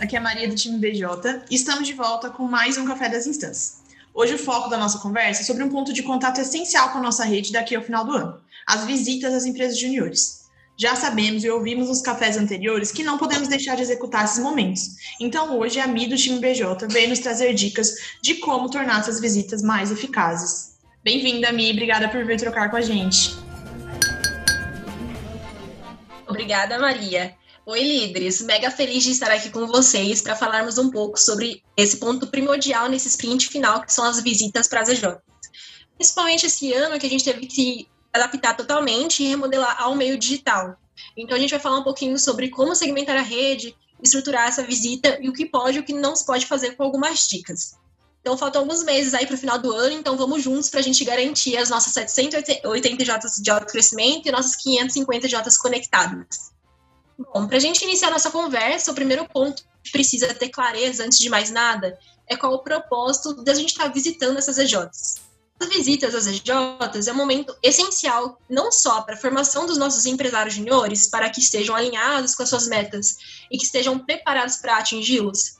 [0.00, 3.08] aqui é a Maria do time BJ e estamos de volta com mais um Café
[3.08, 3.82] das Instâncias.
[4.14, 7.02] Hoje o foco da nossa conversa é sobre um ponto de contato essencial com a
[7.02, 10.46] nossa rede daqui ao final do ano, as visitas às empresas juniores.
[10.76, 14.82] Já sabemos e ouvimos nos cafés anteriores que não podemos deixar de executar esses momentos.
[15.20, 19.20] Então hoje a Mi do time BJ veio nos trazer dicas de como tornar essas
[19.20, 20.78] visitas mais eficazes.
[21.02, 23.36] Bem-vinda, Mi, obrigada por vir trocar com a gente.
[26.28, 27.37] Obrigada, Maria.
[27.70, 28.40] Oi, líderes!
[28.40, 32.88] Mega feliz de estar aqui com vocês para falarmos um pouco sobre esse ponto primordial
[32.88, 35.18] nesse sprint final, que são as visitas para as EJ.
[35.94, 40.78] Principalmente esse ano que a gente teve que adaptar totalmente e remodelar ao meio digital.
[41.14, 45.18] Então, a gente vai falar um pouquinho sobre como segmentar a rede, estruturar essa visita
[45.20, 47.76] e o que pode e o que não se pode fazer com algumas dicas.
[48.22, 50.82] Então, faltam alguns meses aí para o final do ano, então vamos juntos para a
[50.82, 56.56] gente garantir as nossas 780 Jotas de alto crescimento e nossas 550 Jotas conectadas.
[57.18, 61.18] Bom, para a gente iniciar nossa conversa, o primeiro ponto que precisa ter clareza, antes
[61.18, 65.16] de mais nada, é qual o propósito de a gente estar tá visitando essas EJs.
[65.60, 70.06] As visitas às EJs é um momento essencial, não só para a formação dos nossos
[70.06, 73.16] empresários juniores, para que estejam alinhados com as suas metas
[73.50, 75.56] e que estejam preparados para atingi-los,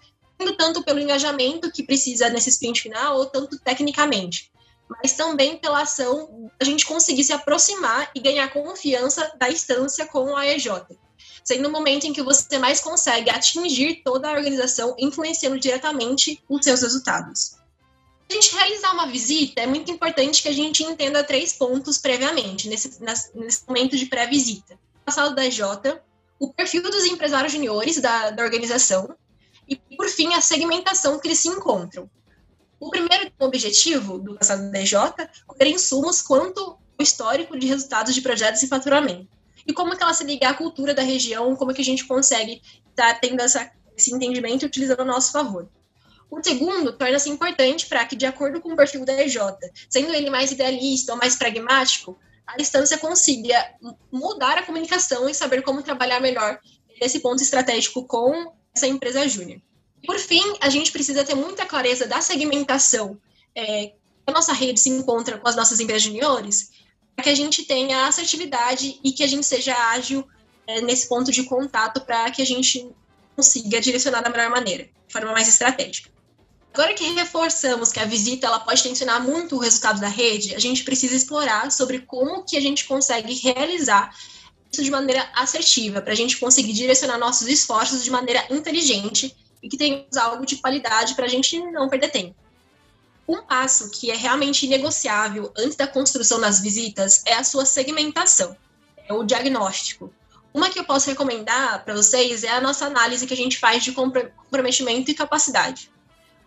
[0.56, 4.52] tanto pelo engajamento que precisa nesse sprint final, ou tanto tecnicamente,
[4.88, 10.36] mas também pela ação a gente conseguir se aproximar e ganhar confiança da instância com
[10.36, 10.68] a EJ
[11.48, 16.62] sendo o momento em que você mais consegue atingir toda a organização, influenciando diretamente os
[16.62, 17.56] seus resultados.
[18.30, 22.68] A gente realizar uma visita, é muito importante que a gente entenda três pontos previamente,
[22.68, 23.02] nesse,
[23.34, 24.78] nesse momento de pré-visita.
[25.06, 25.62] Passado da EJ,
[26.38, 29.16] o perfil dos empresários juniores da, da organização
[29.66, 32.10] e, por fim, a segmentação que eles se encontram.
[32.78, 38.14] O primeiro objetivo do passado da EJ é colher insumos quanto o histórico de resultados
[38.14, 39.37] de projetos e faturamento
[39.68, 42.62] e como que ela se liga à cultura da região, como que a gente consegue
[42.88, 45.68] estar tá tendo essa, esse entendimento utilizando a nosso favor.
[46.30, 49.36] O segundo torna-se importante para que, de acordo com o perfil da EJ,
[49.88, 53.74] sendo ele mais idealista ou mais pragmático, a instância consiga
[54.10, 56.58] mudar a comunicação e saber como trabalhar melhor
[56.98, 59.60] esse ponto estratégico com essa empresa júnior.
[60.06, 63.18] Por fim, a gente precisa ter muita clareza da segmentação
[63.54, 63.94] é, que
[64.26, 66.70] a nossa rede se encontra com as nossas empresas juniores
[67.22, 70.26] que a gente tenha assertividade e que a gente seja ágil
[70.66, 72.90] é, nesse ponto de contato para que a gente
[73.34, 76.10] consiga direcionar da melhor maneira, de forma mais estratégica.
[76.72, 80.58] Agora que reforçamos que a visita ela pode tensionar muito o resultado da rede, a
[80.58, 84.14] gente precisa explorar sobre como que a gente consegue realizar
[84.70, 89.68] isso de maneira assertiva, para a gente conseguir direcionar nossos esforços de maneira inteligente e
[89.68, 92.36] que tenhamos algo de qualidade para a gente não perder tempo.
[93.28, 98.56] Um passo que é realmente negociável antes da construção das visitas é a sua segmentação,
[99.06, 100.10] é o diagnóstico.
[100.54, 103.84] Uma que eu posso recomendar para vocês é a nossa análise que a gente faz
[103.84, 105.92] de comprometimento e capacidade.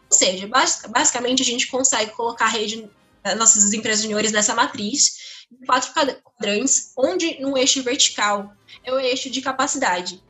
[0.10, 0.50] Ou seja,
[0.90, 2.90] basicamente a gente consegue colocar a rede
[3.38, 9.30] nossas empresas juniores nessa matriz, em quatro quadrantes, onde no eixo vertical é o eixo
[9.30, 10.22] de capacidade.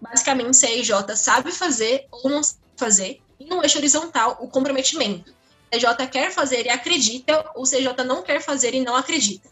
[0.00, 4.48] Basicamente, se a EJ sabe fazer ou não sabe fazer, e no eixo horizontal, o
[4.48, 5.34] comprometimento
[5.76, 9.48] CJ quer fazer e acredita, o CJ não quer fazer e não acredita.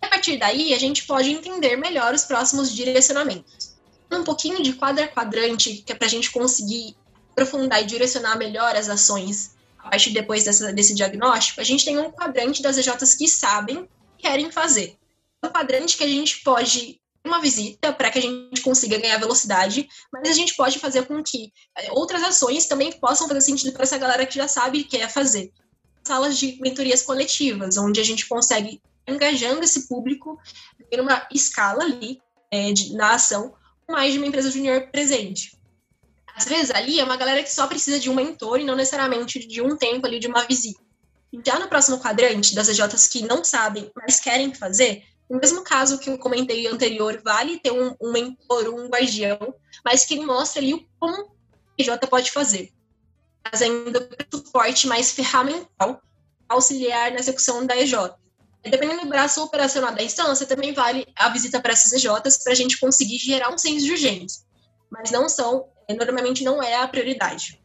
[0.00, 3.76] A partir daí, a gente pode entender melhor os próximos direcionamentos.
[4.10, 6.96] Um pouquinho de quadra quadrante, que é para a gente conseguir
[7.30, 11.98] aprofundar e direcionar melhor as ações a partir depois dessa, desse diagnóstico, a gente tem
[11.98, 13.88] um quadrante das EJs que sabem
[14.18, 14.96] e querem fazer.
[15.44, 19.88] Um quadrante que a gente pode uma visita para que a gente consiga ganhar velocidade,
[20.12, 23.84] mas a gente pode fazer com que é, outras ações também possam fazer sentido para
[23.84, 25.52] essa galera que já sabe e quer fazer.
[26.04, 30.38] Salas de mentorias coletivas, onde a gente consegue engajando esse público
[30.90, 33.54] em uma escala ali é, de, na ação,
[33.88, 35.56] mais de uma empresa junior presente.
[36.34, 39.38] Às vezes ali é uma galera que só precisa de um mentor e não necessariamente
[39.46, 40.80] de um tempo ali de uma visita.
[41.44, 45.98] Já no próximo quadrante das EJs que não sabem, mas querem fazer, no mesmo caso
[45.98, 49.54] que eu comentei anterior, vale ter um, um mentor, um guardião,
[49.84, 52.70] mas que ele mostra ali como o PJ pode fazer,
[53.48, 56.02] fazendo suporte mais ferramental,
[56.48, 57.94] auxiliar na execução da EJ.
[58.62, 62.56] Dependendo do braço operacional da instância, também vale a visita para essas EJs para a
[62.56, 64.44] gente conseguir gerar um senso de urgência,
[64.90, 67.60] mas não são, normalmente não é a prioridade.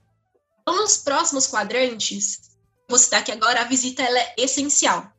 [0.62, 2.40] Então, nos próximos quadrantes,
[2.90, 5.17] vou citar aqui agora, a visita ela é essencial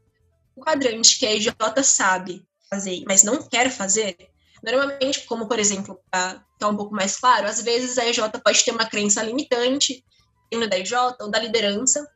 [0.59, 4.17] o quadrante que a IJ sabe fazer, mas não quer fazer,
[4.63, 8.65] normalmente, como por exemplo, para ficar um pouco mais claro, às vezes a IJ pode
[8.65, 10.05] ter uma crença limitante
[10.51, 12.07] dentro da IJ ou da liderança,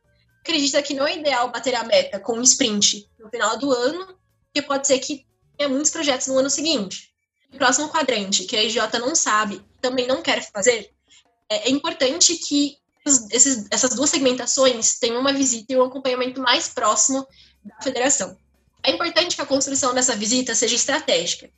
[0.41, 4.17] acredita que não é ideal bater a meta com um sprint no final do ano,
[4.45, 5.25] porque pode ser que
[5.57, 7.13] tenha muitos projetos no ano seguinte.
[7.53, 10.91] O próximo quadrante, que a IJ não sabe, também não quer fazer,
[11.49, 16.69] é, é importante que esses, essas duas segmentações tenham uma visita e um acompanhamento mais
[16.69, 17.27] próximo
[17.63, 18.37] da federação.
[18.83, 21.49] É importante que a construção dessa visita seja estratégica,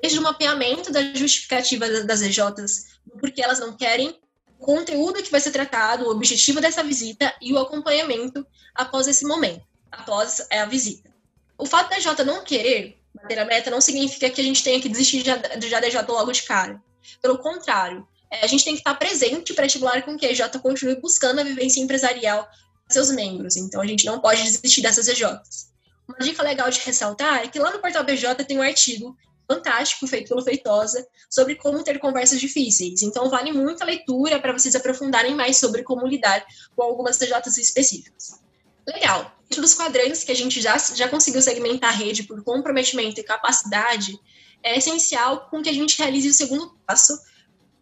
[0.00, 4.18] desde o mapeamento da justificativa das EJs, porque elas não querem,
[4.58, 9.24] o conteúdo que vai ser tratado, o objetivo dessa visita e o acompanhamento após esse
[9.24, 11.10] momento, após a visita.
[11.56, 14.80] O fato da EJ não querer bater a meta não significa que a gente tenha
[14.80, 16.80] que desistir de ADJ logo de cara.
[17.20, 20.58] Pelo contrário, é, a gente tem que estar presente para estimular com que a EJ
[20.62, 22.48] continue buscando a vivência empresarial
[22.88, 23.56] seus membros.
[23.56, 25.68] Então, a gente não pode desistir dessas EJs.
[26.08, 29.16] Uma dica legal de ressaltar é que lá no portal BJ tem um artigo
[29.50, 33.02] fantástico feito pelo Feitosa sobre como ter conversas difíceis.
[33.02, 36.44] Então, vale muito a leitura para vocês aprofundarem mais sobre como lidar
[36.76, 38.40] com algumas EJs específicas.
[38.86, 39.34] Legal.
[39.48, 43.24] Dentro dos quadrantes que a gente já, já conseguiu segmentar a rede por comprometimento e
[43.24, 44.18] capacidade,
[44.62, 47.18] é essencial com que a gente realize o segundo passo,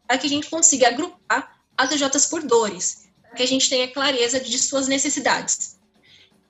[0.06, 3.05] para que a gente consiga agrupar as EJs por dores,
[3.36, 5.76] que a gente tenha clareza de suas necessidades.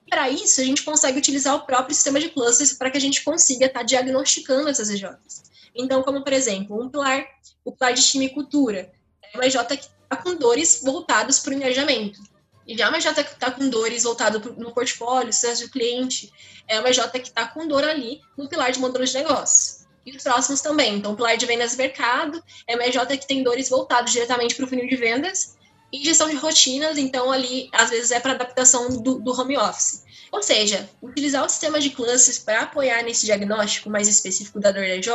[0.09, 3.23] Para isso, a gente consegue utilizar o próprio sistema de clusters para que a gente
[3.23, 5.43] consiga estar tá diagnosticando essas EJs.
[5.75, 7.25] Então, como por exemplo, um pilar,
[7.63, 8.91] o pilar de time e cultura,
[9.21, 12.19] é uma EJ que está com dores voltadas para o engajamento.
[12.65, 16.31] E já uma EJ que está com dores voltado no portfólio, sucesso do cliente,
[16.67, 20.15] é uma EJ que está com dor ali no pilar de modelo de negócio e
[20.15, 20.95] os próximos também.
[20.95, 24.55] Então, o pilar de vendas e mercado é uma EJ que tem dores voltados diretamente
[24.55, 25.57] para o funil de vendas
[25.91, 30.03] e gestão de rotinas, então ali às vezes é para adaptação do, do, home office.
[30.31, 34.83] Ou seja, utilizar o sistema de clusters para apoiar nesse diagnóstico mais específico da dor
[34.83, 35.07] EJ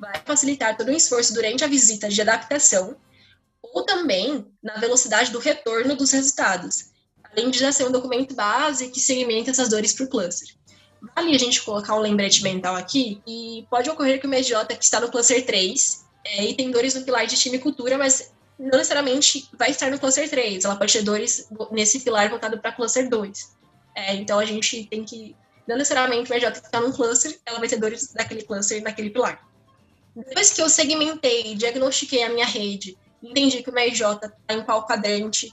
[0.00, 2.96] vai facilitar todo o esforço durante a visita de adaptação
[3.62, 6.90] ou também na velocidade do retorno dos resultados,
[7.22, 10.48] além de já ser um documento base que segmenta essas dores para o cluster.
[11.16, 14.84] Vale a gente colocar um lembrete mental aqui, e pode ocorrer que o MJ que
[14.84, 18.31] está no cluster 3 é, e tem dores no pilar de time e cultura, mas
[18.58, 22.72] não necessariamente vai estar no cluster 3, ela pode ter dores nesse pilar voltado para
[22.72, 23.56] cluster 2.
[23.94, 27.68] É, então a gente tem que, não necessariamente o que está num cluster, ela vai
[27.68, 29.46] ter dores daquele cluster naquele pilar.
[30.14, 34.86] Depois que eu segmentei, diagnostiquei a minha rede, entendi que o MJ está em qual
[34.86, 35.50] quadrante,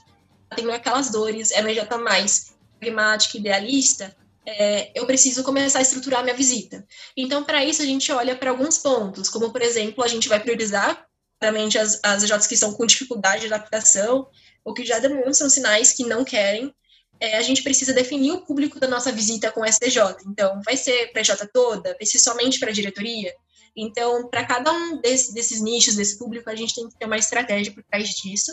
[0.54, 4.14] tem aquelas dores, é MJ mais pragmática, idealista,
[4.46, 6.84] é, eu preciso começar a estruturar minha visita.
[7.16, 10.40] Então, para isso, a gente olha para alguns pontos, como, por exemplo, a gente vai
[10.40, 11.06] priorizar
[11.40, 14.28] claramente as, as EJs que estão com dificuldade de adaptação,
[14.62, 16.72] ou que já demonstram sinais que não querem.
[17.18, 19.98] É, a gente precisa definir o público da nossa visita com STJ.
[20.26, 21.96] Então, vai ser para a EJ toda?
[21.98, 23.34] Vai ser somente para a diretoria?
[23.76, 27.16] Então, para cada um desse, desses nichos, desse público, a gente tem que ter uma
[27.16, 28.52] estratégia por trás disso.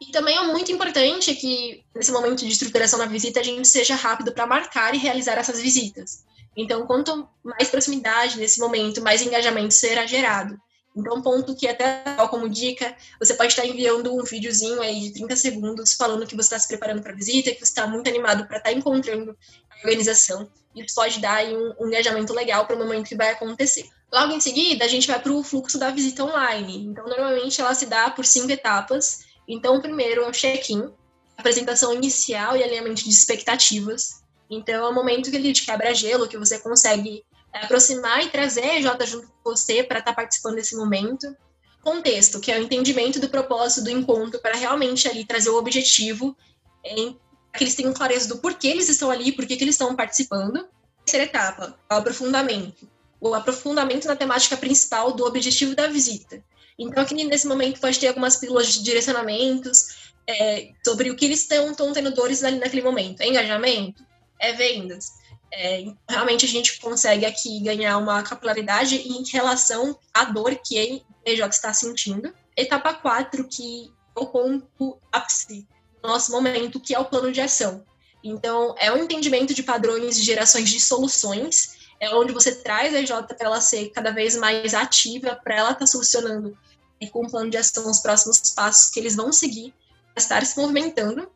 [0.00, 3.94] E também é muito importante que, nesse momento de estruturação da visita, a gente seja
[3.94, 6.24] rápido para marcar e realizar essas visitas.
[6.56, 10.58] Então, quanto mais proximidade nesse momento, mais engajamento será gerado.
[10.94, 15.12] Então, um ponto que até como dica, você pode estar enviando um videozinho aí de
[15.14, 18.08] 30 segundos falando que você está se preparando para a visita, que você está muito
[18.08, 19.36] animado para estar tá encontrando
[19.70, 20.48] a organização.
[20.74, 23.88] Isso pode dar um, um engajamento legal para o momento que vai acontecer.
[24.12, 26.84] Logo em seguida, a gente vai para o fluxo da visita online.
[26.84, 29.20] Então, normalmente ela se dá por cinco etapas.
[29.48, 30.90] Então, o primeiro é o check-in,
[31.36, 34.22] apresentação inicial e alinhamento de expectativas.
[34.50, 38.30] Então, é o momento que ele te quebra gelo, que você consegue é, aproximar e
[38.30, 41.36] trazer a J junto com você para estar tá participando desse momento.
[41.82, 46.36] Contexto, que é o entendimento do propósito do encontro para realmente ali trazer o objetivo,
[46.84, 47.18] em,
[47.54, 50.66] que eles tenham clareza do porquê eles estão ali, por que eles estão participando.
[51.04, 52.88] Terceira etapa, o aprofundamento.
[53.20, 56.42] O aprofundamento na temática principal do objetivo da visita.
[56.78, 61.40] Então, aqui nesse momento pode ter algumas pílulas de direcionamentos é, sobre o que eles
[61.40, 63.20] estão tendo dores ali naquele momento.
[63.20, 64.04] É engajamento?
[64.38, 65.12] É vendas?
[65.52, 71.30] É, realmente a gente consegue aqui ganhar uma capilaridade em relação à dor que a
[71.30, 72.32] EJ está sentindo.
[72.56, 75.66] Etapa 4, que é o ponto ápice
[76.02, 77.84] do nosso momento, que é o plano de ação.
[78.24, 82.98] Então, é um entendimento de padrões de gerações de soluções é onde você traz a
[82.98, 86.58] EJ para ela ser cada vez mais ativa, para ela estar tá solucionando
[87.00, 89.72] e com um plano de ação os próximos passos que eles vão seguir
[90.12, 91.30] para estar se movimentando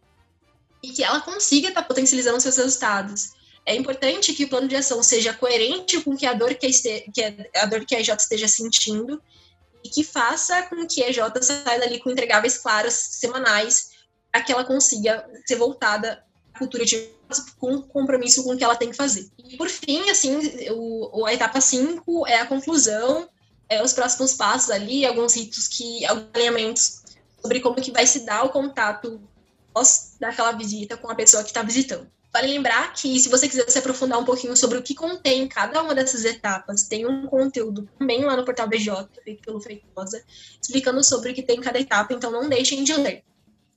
[0.82, 3.36] e que ela consiga estar tá potencializando seus resultados.
[3.66, 6.66] É importante que o plano de ação seja coerente com que a dor que
[7.56, 9.20] a, dor que a EJ esteja sentindo
[9.82, 13.90] e que faça com que a EJ saia dali com entregáveis claros semanais
[14.30, 17.11] para que ela consiga ser voltada à cultura de
[17.58, 19.28] com compromisso com o que ela tem que fazer.
[19.37, 20.38] E por fim, assim,
[20.70, 23.28] o, a etapa 5 é a conclusão,
[23.68, 27.02] é os próximos passos ali, alguns ritos que, alguns alinhamentos
[27.40, 29.20] sobre como que vai se dar o contato
[29.75, 32.08] pós daquela visita com a pessoa que está visitando.
[32.37, 35.83] Vale lembrar que, se você quiser se aprofundar um pouquinho sobre o que contém cada
[35.83, 40.23] uma dessas etapas, tem um conteúdo também lá no portal BJ, feito pelo Feitosa,
[40.61, 43.25] explicando sobre o que tem em cada etapa, então não deixem de ler.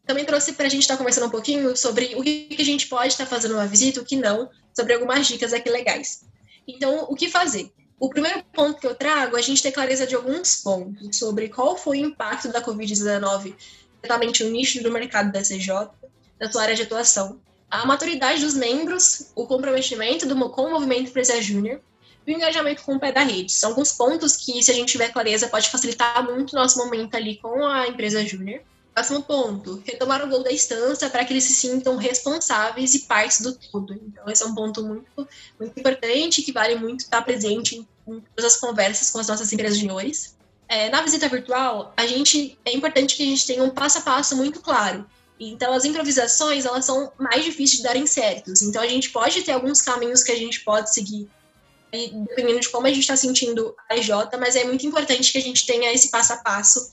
[0.05, 2.87] Também trouxe para a gente estar tá conversando um pouquinho sobre o que a gente
[2.87, 6.25] pode estar tá fazendo uma visita, o que não, sobre algumas dicas aqui legais.
[6.67, 7.71] Então, o que fazer?
[7.97, 11.47] O primeiro ponto que eu trago é a gente ter clareza de alguns pontos sobre
[11.47, 13.55] qual foi o impacto da Covid-19
[14.03, 15.91] exatamente no nicho do mercado da CJ,
[16.37, 21.09] da sua área de atuação, a maturidade dos membros, o comprometimento do, com o movimento
[21.09, 21.79] Empresa Júnior
[22.25, 23.51] e o engajamento com o pé da rede.
[23.51, 27.15] São alguns pontos que, se a gente tiver clareza, pode facilitar muito o nosso momento
[27.15, 28.61] ali com a empresa Júnior.
[28.93, 33.41] Próximo ponto, retomar o gol da instância para que eles se sintam responsáveis e partes
[33.41, 33.93] do todo.
[33.93, 38.19] Então, esse é um ponto muito, muito importante que vale muito estar presente em, em
[38.35, 40.35] todas as conversas com as nossas empresas juniores.
[40.67, 44.01] É, na visita virtual, a gente é importante que a gente tenha um passo a
[44.01, 45.05] passo muito claro
[45.39, 48.61] então, as improvisações, elas são mais difíceis de darem certos.
[48.61, 51.29] Então, a gente pode ter alguns caminhos que a gente pode seguir,
[51.91, 55.41] dependendo de como a gente está sentindo a EJ, mas é muito importante que a
[55.41, 56.91] gente tenha esse passo a passo,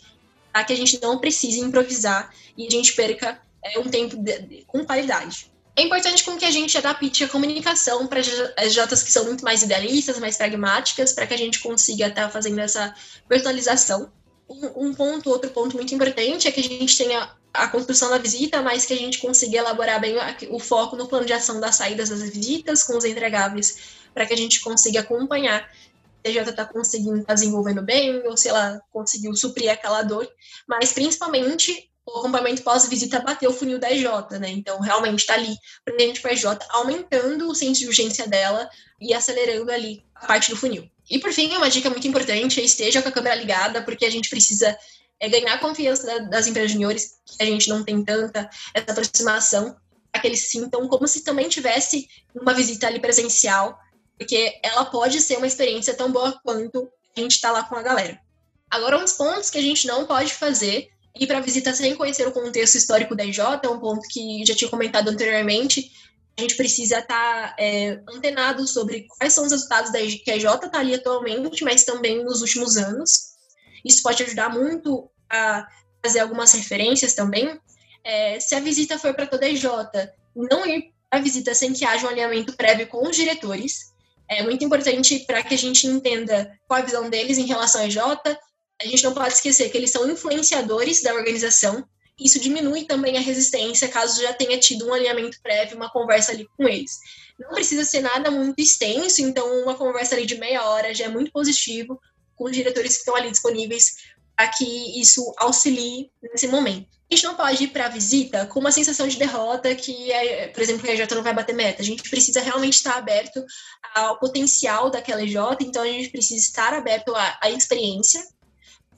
[0.53, 4.39] para que a gente não precise improvisar e a gente perca é, um tempo de,
[4.39, 5.51] de, com qualidade.
[5.75, 9.45] É importante com que a gente adapte a comunicação para as Jotas que são muito
[9.45, 12.95] mais idealistas, mais pragmáticas, para que a gente consiga estar tá fazendo essa
[13.29, 14.11] personalização.
[14.49, 18.19] Um, um ponto, outro ponto muito importante é que a gente tenha a construção da
[18.19, 20.17] visita, mas que a gente consiga elaborar bem
[20.51, 24.35] o foco no plano de ação das saídas das visitas com os entregáveis, para que
[24.35, 25.69] a gente consiga acompanhar
[26.25, 30.03] se a Jota está conseguindo estar tá desenvolvendo bem, ou se ela conseguiu suprir aquela
[30.03, 30.29] dor,
[30.67, 34.05] mas principalmente o acompanhamento pós-visita bater o funil da EJ,
[34.41, 34.51] né?
[34.51, 38.71] Então, realmente está ali presente para a EJ, aumentando o senso de urgência dela
[39.01, 40.89] e acelerando ali a parte do funil.
[41.11, 44.31] E por fim, uma dica muito importante esteja com a câmera ligada, porque a gente
[44.31, 44.77] precisa
[45.21, 49.77] é ganhar a confiança das empresas juniores, que a gente não tem tanta essa aproximação,
[50.13, 53.79] para que eles sintam como se também tivesse uma visita ali presencial,
[54.19, 57.83] porque ela pode ser uma experiência tão boa quanto a gente está lá com a
[57.83, 58.19] galera.
[58.71, 62.33] Agora, uns pontos que a gente não pode fazer, ir para visita sem conhecer o
[62.33, 65.91] contexto histórico da IJ, é um ponto que já tinha comentado anteriormente,
[66.37, 70.37] a gente precisa estar tá, é, antenado sobre quais são os resultados da que a
[70.37, 73.36] IJ está ali atualmente, mas também nos últimos anos,
[73.87, 75.67] isso pode ajudar muito a
[76.03, 77.59] fazer algumas referências também.
[78.05, 79.65] É, se a visita for para toda a EJ,
[80.35, 83.93] não ir para a visita sem que haja um alinhamento prévio com os diretores.
[84.29, 87.87] É muito importante para que a gente entenda qual a visão deles em relação à
[87.87, 87.99] EJ.
[87.99, 91.85] A gente não pode esquecer que eles são influenciadores da organização.
[92.19, 96.49] Isso diminui também a resistência caso já tenha tido um alinhamento prévio, uma conversa ali
[96.57, 96.99] com eles.
[97.39, 101.09] Não precisa ser nada muito extenso, então uma conversa ali de meia hora já é
[101.09, 102.01] muito positivo
[102.37, 103.97] com os diretores que estão ali disponíveis
[104.37, 106.87] para que isso auxilie nesse momento.
[107.11, 110.49] A gente não pode ir para a visita com uma sensação de derrota que, é,
[110.49, 111.81] por exemplo, a EJ não vai bater meta.
[111.81, 113.45] A gente precisa realmente estar aberto
[113.95, 118.21] ao potencial daquela EJ, então a gente precisa estar aberto à, à experiência,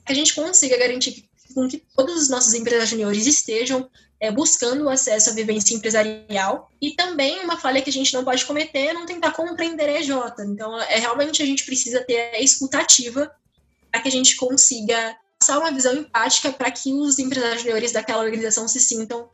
[0.05, 3.89] que a gente consiga garantir que, com que todos os nossos empresários juniores estejam
[4.19, 6.69] é, buscando o acesso à vivência empresarial.
[6.81, 9.99] E também uma falha que a gente não pode cometer é não tentar compreender a
[9.99, 10.11] EJ.
[10.47, 13.31] Então, é realmente a gente precisa ter a escutativa
[13.91, 18.67] para que a gente consiga passar uma visão empática para que os empresários daquela organização
[18.67, 19.29] se sintam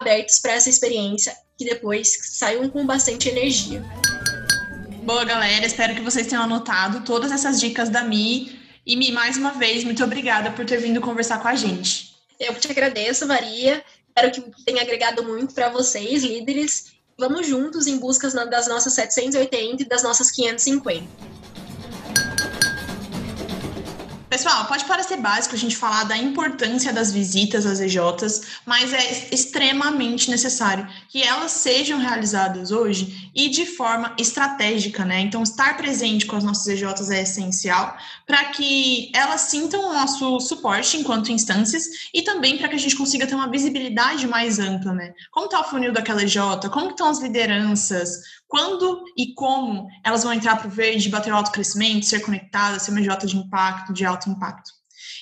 [0.00, 3.84] abertos para essa experiência e depois saiam com bastante energia.
[5.04, 5.66] Boa, galera.
[5.66, 8.58] Espero que vocês tenham anotado todas essas dicas da Mi.
[8.84, 12.12] E Mi, mais uma vez, muito obrigada por ter vindo conversar com a gente.
[12.38, 13.84] Eu te agradeço, Maria.
[14.14, 16.92] Espero que tenha agregado muito para vocês, líderes.
[17.18, 21.06] Vamos juntos em busca das nossas 780 e das nossas 550.
[24.32, 29.28] Pessoal, pode parecer básico a gente falar da importância das visitas às EJs, mas é
[29.30, 35.20] extremamente necessário que elas sejam realizadas hoje e de forma estratégica, né?
[35.20, 37.94] Então, estar presente com as nossas EJs é essencial
[38.26, 41.84] para que elas sintam o nosso suporte enquanto instâncias
[42.14, 45.12] e também para que a gente consiga ter uma visibilidade mais ampla, né?
[45.30, 46.38] Como está o funil daquela EJ?
[46.72, 48.22] Como estão as lideranças?
[48.52, 52.82] Quando e como elas vão entrar para o verde, bater o alto crescimento, ser conectadas,
[52.82, 54.70] ser uma J de impacto, de alto impacto.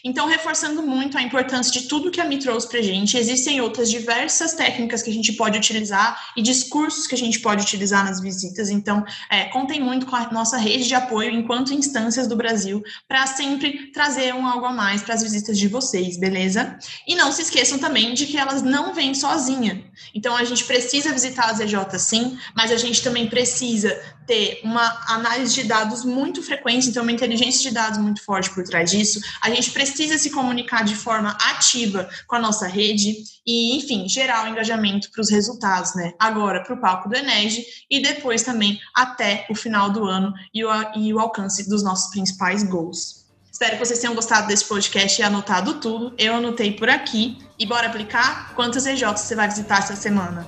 [0.05, 3.61] Então, reforçando muito a importância de tudo que a Mi trouxe para a gente, existem
[3.61, 8.05] outras diversas técnicas que a gente pode utilizar e discursos que a gente pode utilizar
[8.05, 8.71] nas visitas.
[8.71, 13.27] Então, é, contem muito com a nossa rede de apoio enquanto instâncias do Brasil para
[13.27, 16.79] sempre trazer um algo a mais para as visitas de vocês, beleza?
[17.07, 19.85] E não se esqueçam também de que elas não vêm sozinha.
[20.15, 23.99] Então, a gente precisa visitar as EJ sim, mas a gente também precisa
[24.31, 28.63] ter uma análise de dados muito frequente, então uma inteligência de dados muito forte por
[28.63, 29.21] trás disso.
[29.43, 34.45] A gente precisa se comunicar de forma ativa com a nossa rede e, enfim, gerar
[34.45, 36.13] o engajamento para os resultados, né?
[36.17, 40.65] Agora para o palco do Enege e depois também até o final do ano e
[40.65, 43.25] o, e o alcance dos nossos principais goals.
[43.51, 46.15] Espero que vocês tenham gostado desse podcast e anotado tudo.
[46.17, 47.37] Eu anotei por aqui.
[47.59, 48.55] E bora aplicar?
[48.55, 50.47] Quantas EJs você vai visitar essa semana?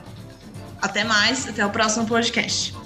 [0.80, 2.81] Até mais, até o próximo podcast.